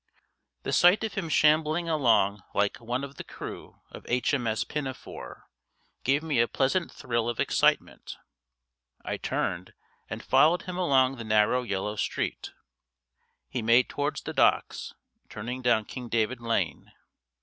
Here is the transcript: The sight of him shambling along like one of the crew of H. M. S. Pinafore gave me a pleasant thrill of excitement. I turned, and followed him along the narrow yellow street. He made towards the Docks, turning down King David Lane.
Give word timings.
The 0.63 0.73
sight 0.73 1.03
of 1.03 1.13
him 1.13 1.29
shambling 1.29 1.87
along 1.87 2.41
like 2.55 2.77
one 2.77 3.03
of 3.03 3.17
the 3.17 3.23
crew 3.23 3.81
of 3.91 4.03
H. 4.09 4.33
M. 4.33 4.47
S. 4.47 4.63
Pinafore 4.63 5.47
gave 6.03 6.23
me 6.23 6.39
a 6.39 6.47
pleasant 6.47 6.91
thrill 6.91 7.29
of 7.29 7.39
excitement. 7.39 8.17
I 9.05 9.17
turned, 9.17 9.73
and 10.09 10.23
followed 10.23 10.63
him 10.63 10.75
along 10.75 11.17
the 11.17 11.23
narrow 11.23 11.61
yellow 11.61 11.97
street. 11.97 12.49
He 13.47 13.61
made 13.61 13.89
towards 13.89 14.21
the 14.23 14.33
Docks, 14.33 14.95
turning 15.29 15.61
down 15.61 15.85
King 15.85 16.09
David 16.09 16.39
Lane. 16.41 16.91